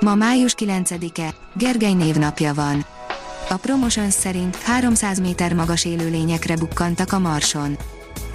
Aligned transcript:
Ma 0.00 0.14
május 0.14 0.54
9-e, 0.58 1.34
Gergely 1.54 1.92
névnapja 1.92 2.54
van. 2.54 2.84
A 3.48 3.56
Promotions 3.56 4.14
szerint 4.14 4.56
300 4.56 5.20
méter 5.20 5.54
magas 5.54 5.84
élőlényekre 5.84 6.56
bukkantak 6.56 7.12
a 7.12 7.18
Marson. 7.18 7.76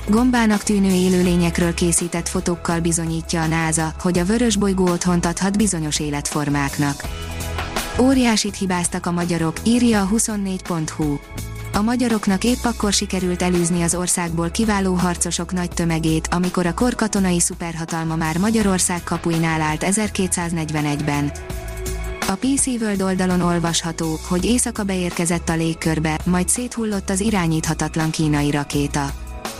Gombának 0.07 0.63
tűnő 0.63 0.89
élőlényekről 0.89 1.73
készített 1.73 2.27
fotókkal 2.27 2.79
bizonyítja 2.79 3.41
a 3.41 3.47
NASA, 3.47 3.93
hogy 3.99 4.17
a 4.17 4.25
vörös 4.25 4.55
bolygó 4.55 4.87
otthont 4.87 5.25
adhat 5.25 5.57
bizonyos 5.57 5.99
életformáknak. 5.99 7.03
Óriásit 7.99 8.55
hibáztak 8.55 9.05
a 9.05 9.11
magyarok, 9.11 9.57
írja 9.63 10.01
a 10.01 10.07
24.hu. 10.07 11.17
A 11.75 11.81
magyaroknak 11.81 12.43
épp 12.43 12.63
akkor 12.63 12.93
sikerült 12.93 13.41
elűzni 13.41 13.81
az 13.81 13.95
országból 13.95 14.49
kiváló 14.49 14.93
harcosok 14.93 15.51
nagy 15.51 15.69
tömegét, 15.69 16.27
amikor 16.31 16.65
a 16.65 16.73
kor 16.73 16.95
katonai 16.95 17.39
szuperhatalma 17.39 18.15
már 18.15 18.37
Magyarország 18.37 19.03
kapuinál 19.03 19.61
állt 19.61 19.83
1241-ben. 19.85 21.31
A 22.27 22.35
PC 22.35 22.65
World 22.65 23.01
oldalon 23.01 23.41
olvasható, 23.41 24.19
hogy 24.27 24.45
éjszaka 24.45 24.83
beérkezett 24.83 25.49
a 25.49 25.55
légkörbe, 25.55 26.19
majd 26.25 26.49
széthullott 26.49 27.09
az 27.09 27.19
irányíthatatlan 27.19 28.09
kínai 28.09 28.51
rakéta. 28.51 29.11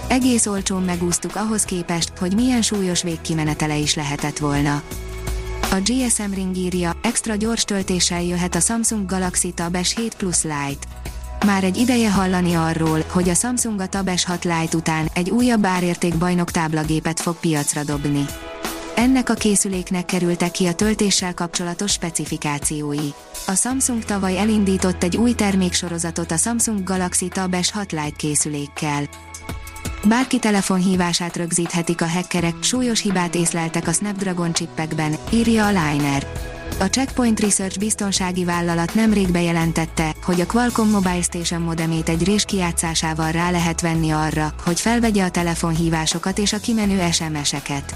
Egész 0.08 0.45
olcsón 0.45 0.84
megúsztuk 0.84 1.36
ahhoz 1.36 1.64
képest, 1.64 2.12
hogy 2.18 2.36
milyen 2.36 2.62
súlyos 2.62 3.03
végkimenetele 3.03 3.78
is 3.78 3.95
lehetett 3.95 4.38
volna. 4.38 4.81
A 5.72 5.75
GSM 5.86 6.34
Ring 6.34 6.58
írja, 6.58 6.97
extra 7.02 7.36
gyors 7.36 7.64
töltéssel 7.64 8.23
jöhet 8.23 8.56
a 8.56 8.59
Samsung 8.59 9.06
Galaxy 9.06 9.52
Tab 9.52 9.78
S7 9.78 10.12
Plus 10.18 10.44
Lite. 10.44 11.05
Már 11.46 11.64
egy 11.64 11.78
ideje 11.78 12.12
hallani 12.12 12.54
arról, 12.54 13.04
hogy 13.10 13.30
a 13.30 13.34
Samsung 13.34 13.80
a 13.80 13.88
Tab 13.88 14.10
S6 14.12 14.44
Lite 14.44 14.78
után 14.78 15.10
egy 15.14 15.30
újabb 15.30 15.66
árérték 15.66 16.16
bajnok 16.16 16.52
táblagépet 16.52 17.20
fog 17.20 17.36
piacra 17.36 17.84
dobni. 17.84 18.26
Ennek 18.96 19.30
a 19.30 19.34
készüléknek 19.34 20.06
kerültek 20.06 20.52
ki 20.52 20.66
a 20.66 20.74
töltéssel 20.74 21.34
kapcsolatos 21.34 21.92
specifikációi. 21.92 23.10
A 23.48 23.56
Samsung 23.56 24.04
tavaly 24.04 24.38
elindított 24.38 25.04
egy 25.04 25.18
új 25.18 25.34
terméksorozatot 25.34 26.32
a 26.32 26.38
Samsung 26.38 26.84
Galaxy 26.84 27.28
Tab 27.28 27.56
S6 27.58 27.90
Lite 27.90 28.16
készülékkel. 28.18 29.04
Bárki 30.08 30.40
telefonhívását 30.40 31.36
rögzíthetik 31.36 32.02
a 32.02 32.08
hackerek, 32.08 32.56
súlyos 32.62 33.02
hibát 33.02 33.36
észleltek 33.36 33.88
a 33.88 33.92
Snapdragon 33.92 34.54
csippekben, 34.54 35.16
írja 35.32 35.66
a 35.66 35.70
Liner. 35.70 36.28
A 36.80 36.84
Checkpoint 36.86 37.40
Research 37.40 37.80
biztonsági 37.80 38.46
vállalat 38.46 38.94
nemrég 38.94 39.32
bejelentette, 39.32 40.16
hogy 40.24 40.42
a 40.42 40.46
Qualcomm 40.46 40.90
Mobile 40.90 41.22
Station 41.22 41.62
modemét 41.62 42.10
egy 42.10 42.24
rés 42.24 42.46
kijátszásával 42.46 43.32
rá 43.32 43.52
lehet 43.52 43.82
venni 43.82 44.12
arra, 44.12 44.54
hogy 44.64 44.80
felvegye 44.80 45.24
a 45.24 45.30
telefonhívásokat 45.30 46.38
és 46.38 46.54
a 46.54 46.60
kimenő 46.60 47.12
SMS-eket. 47.12 47.96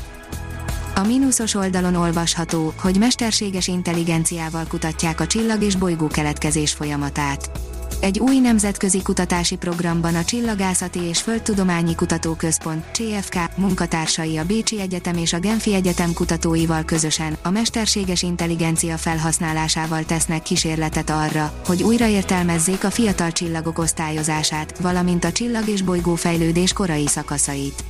A 0.95 1.05
mínuszos 1.05 1.53
oldalon 1.53 1.95
olvasható, 1.95 2.73
hogy 2.81 2.97
mesterséges 2.97 3.67
intelligenciával 3.67 4.65
kutatják 4.67 5.19
a 5.19 5.27
csillag 5.27 5.61
és 5.61 5.75
bolygó 5.75 6.07
keletkezés 6.07 6.73
folyamatát. 6.73 7.51
Egy 7.99 8.19
új 8.19 8.39
nemzetközi 8.39 9.01
kutatási 9.01 9.55
programban 9.55 10.15
a 10.15 10.23
Csillagászati 10.23 10.99
és 10.99 11.21
Földtudományi 11.21 11.95
Kutatóközpont 11.95 12.85
CFK 12.93 13.35
munkatársai 13.55 14.37
a 14.37 14.45
Bécsi 14.45 14.81
Egyetem 14.81 15.17
és 15.17 15.33
a 15.33 15.39
Genfi 15.39 15.73
Egyetem 15.73 16.13
kutatóival 16.13 16.83
közösen 16.83 17.37
a 17.43 17.49
mesterséges 17.49 18.21
intelligencia 18.21 18.97
felhasználásával 18.97 20.03
tesznek 20.03 20.41
kísérletet 20.41 21.09
arra, 21.09 21.53
hogy 21.65 21.83
újraértelmezzék 21.83 22.83
a 22.83 22.89
fiatal 22.89 23.31
csillagok 23.31 23.79
osztályozását, 23.79 24.77
valamint 24.77 25.23
a 25.23 25.31
csillag 25.31 25.67
és 25.67 25.81
bolygó 25.81 26.15
fejlődés 26.15 26.73
korai 26.73 27.07
szakaszait. 27.07 27.83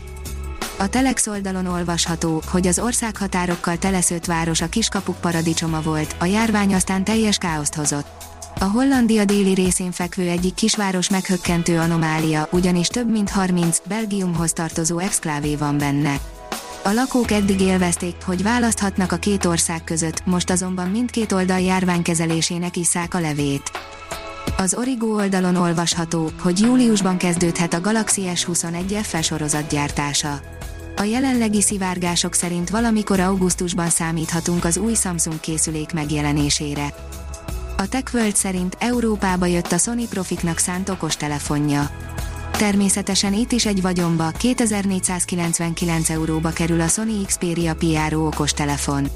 A 0.78 0.88
Telex 0.88 1.28
oldalon 1.28 1.66
olvasható, 1.66 2.42
hogy 2.52 2.68
az 2.68 2.80
országhatárokkal 2.80 3.78
teleszőtt 3.78 4.26
város 4.26 4.62
a 4.62 4.70
kiskapuk 4.70 5.22
paradicsoma 5.22 5.82
volt, 5.82 6.16
a 6.20 6.26
járvány 6.26 6.74
aztán 6.74 7.04
teljes 7.04 7.38
káoszt 7.38 7.76
hozott. 7.76 8.29
A 8.60 8.64
Hollandia 8.64 9.26
déli 9.26 9.54
részén 9.54 9.92
fekvő 9.92 10.30
egyik 10.30 10.54
kisváros 10.54 11.10
meghökkentő 11.10 11.80
anomália, 11.80 12.48
ugyanis 12.52 12.88
több 12.88 13.12
mint 13.12 13.30
30 13.30 13.82
Belgiumhoz 13.88 14.54
tartozó 14.54 14.98
exklávé 14.98 15.56
van 15.56 15.78
benne. 15.78 16.20
A 16.84 16.92
lakók 16.92 17.32
eddig 17.32 17.62
élvezték, 17.62 18.16
hogy 18.26 18.44
választhatnak 18.44 19.12
a 19.12 19.18
két 19.18 19.46
ország 19.46 19.84
között, 19.84 20.26
most 20.26 20.50
azonban 20.50 20.90
mindkét 20.90 21.32
oldal 21.32 21.60
járványkezelésének 21.60 22.78
isszák 22.78 23.14
a 23.14 23.20
levét. 23.20 23.72
Az 24.58 24.74
Origo 24.74 25.08
oldalon 25.08 25.56
olvasható, 25.56 26.32
hogy 26.42 26.60
júliusban 26.60 27.18
kezdődhet 27.18 27.74
a 27.74 27.82
Galaxy 27.82 28.22
S21 28.34 29.00
FE 29.02 29.22
sorozat 29.22 29.70
gyártása. 29.70 30.40
A 30.96 31.04
jelenlegi 31.04 31.62
szivárgások 31.62 32.34
szerint 32.34 32.70
valamikor 32.70 33.20
augusztusban 33.20 33.90
számíthatunk 33.90 34.66
az 34.66 34.78
új 34.78 34.94
Samsung 34.94 35.40
készülék 35.40 35.94
megjelenésére. 35.94 36.94
A 37.80 37.88
TechWorld 37.88 38.36
szerint 38.36 38.76
Európába 38.80 39.46
jött 39.46 39.72
a 39.72 39.78
Sony 39.78 40.08
profiknak 40.10 40.58
szánt 40.58 40.90
okostelefonja. 40.90 41.90
Természetesen 42.52 43.34
itt 43.34 43.52
is 43.52 43.66
egy 43.66 43.82
vagyomba, 43.82 44.30
2499 44.30 46.10
euróba 46.10 46.50
kerül 46.50 46.82
a 46.82 46.88
Sony 46.88 47.26
Xperia 47.26 47.76
PRO 47.76 48.26
okostelefon. 48.26 49.08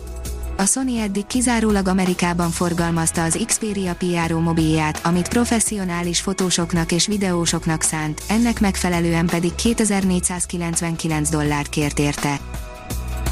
A 0.57 0.65
Sony 0.65 0.95
eddig 0.95 1.27
kizárólag 1.27 1.87
Amerikában 1.87 2.49
forgalmazta 2.49 3.23
az 3.23 3.39
Xperia 3.45 3.95
PRO 3.95 4.39
mobilját, 4.39 4.99
amit 5.05 5.27
professzionális 5.27 6.21
fotósoknak 6.21 6.91
és 6.91 7.07
videósoknak 7.07 7.81
szánt, 7.81 8.21
ennek 8.29 8.59
megfelelően 8.59 9.25
pedig 9.25 9.55
2499 9.55 11.29
dollárt 11.29 11.69
kért 11.69 11.99
érte. 11.99 12.39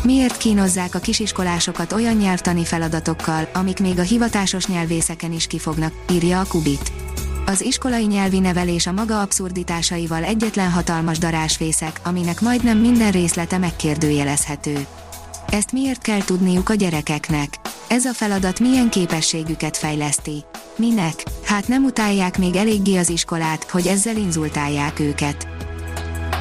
Miért 0.03 0.37
kínozzák 0.37 0.95
a 0.95 0.99
kisiskolásokat 0.99 1.91
olyan 1.91 2.15
nyelvtani 2.15 2.65
feladatokkal, 2.65 3.49
amik 3.53 3.79
még 3.79 3.99
a 3.99 4.01
hivatásos 4.01 4.67
nyelvészeken 4.67 5.31
is 5.31 5.47
kifognak, 5.47 5.93
írja 6.11 6.39
a 6.39 6.45
Kubit. 6.47 6.91
Az 7.45 7.61
iskolai 7.61 8.05
nyelvi 8.05 8.39
nevelés 8.39 8.87
a 8.87 8.91
maga 8.91 9.21
abszurditásaival 9.21 10.23
egyetlen 10.23 10.71
hatalmas 10.71 11.17
darásfészek, 11.17 11.99
aminek 12.03 12.41
majdnem 12.41 12.77
minden 12.77 13.11
részlete 13.11 13.57
megkérdőjelezhető. 13.57 14.85
Ezt 15.49 15.71
miért 15.71 16.01
kell 16.01 16.23
tudniuk 16.23 16.69
a 16.69 16.73
gyerekeknek? 16.73 17.59
Ez 17.87 18.05
a 18.05 18.13
feladat 18.13 18.59
milyen 18.59 18.89
képességüket 18.89 19.77
fejleszti? 19.77 20.43
Minek? 20.75 21.23
Hát 21.45 21.67
nem 21.67 21.83
utálják 21.83 22.37
még 22.37 22.55
eléggé 22.55 22.97
az 22.97 23.09
iskolát, 23.09 23.63
hogy 23.63 23.87
ezzel 23.87 24.15
inzultálják 24.15 24.99
őket. 24.99 25.47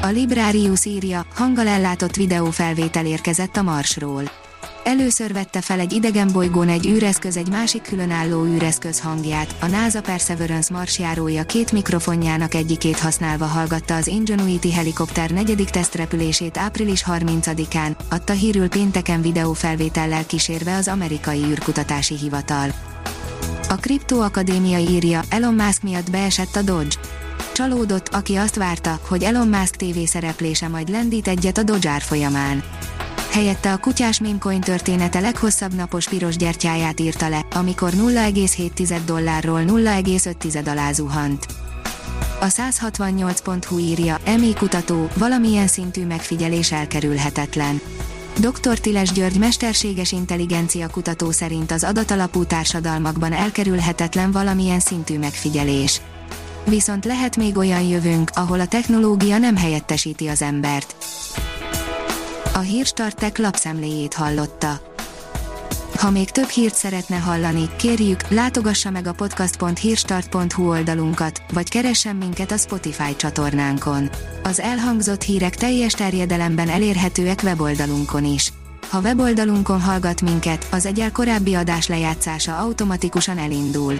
A 0.03 0.07
Librarius 0.07 0.85
írja, 0.85 1.25
hanggal 1.35 1.67
ellátott 1.67 2.15
videófelvétel 2.15 3.05
érkezett 3.05 3.57
a 3.57 3.61
Marsról. 3.61 4.23
Először 4.83 5.33
vette 5.33 5.61
fel 5.61 5.79
egy 5.79 5.93
idegen 5.93 6.29
bolygón 6.31 6.69
egy 6.69 6.87
űreszköz 6.87 7.37
egy 7.37 7.49
másik 7.49 7.81
különálló 7.81 8.45
űreszköz 8.45 8.99
hangját, 8.99 9.55
a 9.61 9.65
NASA 9.65 10.01
Perseverance 10.01 10.73
marsjárója 10.73 11.43
két 11.43 11.71
mikrofonjának 11.71 12.53
egyikét 12.53 12.99
használva 12.99 13.45
hallgatta 13.45 13.95
az 13.95 14.07
Ingenuity 14.07 14.71
helikopter 14.71 15.31
negyedik 15.31 15.69
tesztrepülését 15.69 16.57
április 16.57 17.03
30-án, 17.07 17.95
adta 18.09 18.33
hírül 18.33 18.69
pénteken 18.69 19.21
videófelvétellel 19.21 20.25
kísérve 20.25 20.75
az 20.75 20.87
amerikai 20.87 21.43
űrkutatási 21.43 22.17
hivatal. 22.17 22.71
A 23.69 23.75
Kripto 23.75 24.19
Akadémia 24.19 24.77
írja, 24.77 25.21
Elon 25.29 25.53
Musk 25.53 25.83
miatt 25.83 26.11
beesett 26.11 26.55
a 26.55 26.61
Dodge. 26.61 26.95
Csalódott, 27.53 28.07
aki 28.07 28.35
azt 28.35 28.55
várta, 28.55 28.99
hogy 29.07 29.23
Elon 29.23 29.47
Musk 29.47 29.75
TV 29.75 29.99
szereplése 30.05 30.67
majd 30.67 30.89
lendít 30.89 31.27
egyet 31.27 31.57
a 31.57 31.63
Dodge 31.63 31.99
folyamán 31.99 32.63
helyette 33.31 33.71
a 33.73 33.77
kutyás 33.77 34.19
mémcoin 34.19 34.61
története 34.61 35.19
leghosszabb 35.19 35.73
napos 35.73 36.07
piros 36.07 36.35
gyertyáját 36.35 36.99
írta 36.99 37.29
le, 37.29 37.45
amikor 37.53 37.91
0,7 37.91 38.99
dollárról 39.05 39.61
0,5 39.67 40.67
alá 40.67 40.91
zuhant. 40.91 41.45
A 42.39 42.45
168.hu 42.45 43.77
írja, 43.77 44.17
EMI 44.23 44.53
kutató, 44.53 45.09
valamilyen 45.15 45.67
szintű 45.67 46.05
megfigyelés 46.05 46.71
elkerülhetetlen. 46.71 47.81
Dr. 48.37 48.79
Tiles 48.79 49.11
György 49.11 49.37
mesterséges 49.37 50.11
intelligencia 50.11 50.87
kutató 50.87 51.31
szerint 51.31 51.71
az 51.71 51.83
adatalapú 51.83 52.43
társadalmakban 52.43 53.33
elkerülhetetlen 53.33 54.31
valamilyen 54.31 54.79
szintű 54.79 55.19
megfigyelés. 55.19 56.01
Viszont 56.65 57.05
lehet 57.05 57.37
még 57.37 57.57
olyan 57.57 57.81
jövőnk, 57.81 58.29
ahol 58.33 58.59
a 58.59 58.67
technológia 58.67 59.37
nem 59.37 59.55
helyettesíti 59.55 60.27
az 60.27 60.41
embert. 60.41 60.95
A 62.53 62.59
hírstartek 62.59 63.37
lapszemléjét 63.37 64.13
hallotta. 64.13 64.81
Ha 65.97 66.09
még 66.09 66.29
több 66.29 66.47
hírt 66.47 66.75
szeretne 66.75 67.15
hallani, 67.15 67.69
kérjük, 67.77 68.27
látogassa 68.29 68.89
meg 68.89 69.07
a 69.07 69.13
podcast.hírstart.hu 69.13 70.69
oldalunkat, 70.69 71.41
vagy 71.53 71.69
keressen 71.69 72.15
minket 72.15 72.51
a 72.51 72.57
Spotify 72.57 73.15
csatornánkon. 73.15 74.09
Az 74.43 74.59
elhangzott 74.59 75.21
hírek 75.21 75.55
teljes 75.55 75.93
terjedelemben 75.93 76.69
elérhetőek 76.69 77.39
weboldalunkon 77.43 78.25
is. 78.25 78.53
Ha 78.89 78.99
weboldalunkon 78.99 79.81
hallgat 79.81 80.21
minket, 80.21 80.67
az 80.71 80.85
egyel 80.85 81.11
korábbi 81.11 81.53
adás 81.53 81.87
lejátszása 81.87 82.57
automatikusan 82.57 83.37
elindul. 83.37 83.99